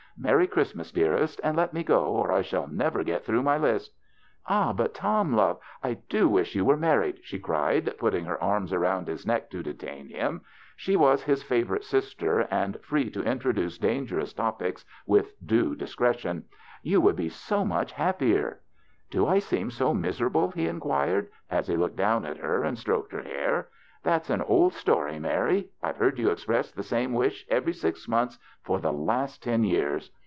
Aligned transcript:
Merry 0.17 0.47
Chiistmas, 0.47 0.93
dearest, 0.93 1.41
and 1.43 1.57
let 1.57 1.73
me 1.73 1.83
go, 1.83 2.03
or 2.05 2.31
I 2.31 2.43
shall 2.43 2.67
never 2.67 3.03
get 3.03 3.25
through 3.25 3.41
my 3.41 3.57
list."" 3.57 3.91
Ah, 4.47 4.71
but, 4.71 4.93
Tom 4.93 5.33
love, 5.33 5.59
I 5.81 5.95
do 6.09 6.29
wish 6.29 6.53
you 6.53 6.63
were 6.63 6.77
married," 6.77 7.21
she 7.23 7.39
cried, 7.39 7.97
putting 7.97 8.25
her 8.25 8.39
arms 8.43 8.71
around 8.71 9.07
his 9.07 9.25
neck 9.25 9.49
to 9.49 9.63
detain 9.63 10.09
him. 10.09 10.41
She 10.75 10.95
was 10.95 11.23
his 11.23 11.41
favor 11.41 11.75
ite 11.75 11.83
sister, 11.85 12.41
and 12.51 12.79
free 12.83 13.09
to 13.09 13.23
introduce 13.23 13.79
dangerous 13.79 14.31
topics 14.31 14.85
with 15.07 15.33
due 15.43 15.73
discretion." 15.73 16.43
You 16.83 17.01
would 17.01 17.15
be 17.15 17.29
so 17.29 17.65
much 17.65 17.93
happier."'' 17.93 18.59
Do 19.11 19.25
I 19.25 19.39
seem 19.39 19.71
so 19.71 19.91
miserable?" 19.91 20.51
he 20.51 20.67
inquired, 20.67 21.29
as 21.49 21.67
he 21.67 21.75
looked 21.75 21.95
down 21.95 22.25
at 22.25 22.37
her 22.37 22.63
and 22.63 22.77
stroked 22.77 23.11
her 23.13 23.23
hair. 23.23 23.69
"That's 24.03 24.31
an 24.31 24.41
old 24.41 24.73
story, 24.73 25.19
Mary. 25.19 25.69
I've 25.83 25.97
heard 25.97 26.17
you 26.17 26.31
express 26.31 26.71
the 26.71 26.81
same 26.81 27.13
wish 27.13 27.45
every 27.51 27.73
six 27.73 28.07
months 28.07 28.39
for 28.63 28.79
the 28.79 28.91
last 28.91 29.43
ten 29.43 29.63
years. 29.63 30.09